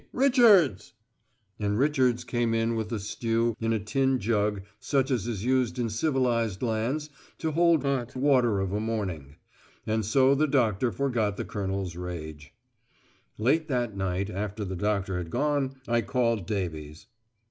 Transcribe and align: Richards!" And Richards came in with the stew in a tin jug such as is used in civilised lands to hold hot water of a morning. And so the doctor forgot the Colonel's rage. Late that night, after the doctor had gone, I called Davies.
Richards!" 0.13 0.93
And 1.59 1.77
Richards 1.77 2.23
came 2.23 2.55
in 2.55 2.73
with 2.75 2.89
the 2.89 2.97
stew 2.99 3.55
in 3.59 3.71
a 3.71 3.77
tin 3.77 4.17
jug 4.17 4.63
such 4.79 5.11
as 5.11 5.27
is 5.27 5.45
used 5.45 5.77
in 5.77 5.91
civilised 5.91 6.63
lands 6.63 7.11
to 7.37 7.51
hold 7.51 7.83
hot 7.83 8.15
water 8.15 8.59
of 8.59 8.73
a 8.73 8.79
morning. 8.79 9.35
And 9.85 10.03
so 10.03 10.33
the 10.33 10.47
doctor 10.47 10.91
forgot 10.91 11.37
the 11.37 11.45
Colonel's 11.45 11.95
rage. 11.95 12.51
Late 13.37 13.67
that 13.67 13.95
night, 13.95 14.31
after 14.31 14.65
the 14.65 14.75
doctor 14.75 15.19
had 15.19 15.29
gone, 15.29 15.75
I 15.87 16.01
called 16.01 16.47
Davies. 16.47 17.05